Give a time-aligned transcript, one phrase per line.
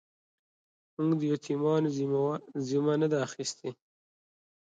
[0.95, 1.87] موږ د يتيمانو
[2.69, 3.69] ذمه نه ده اخيستې.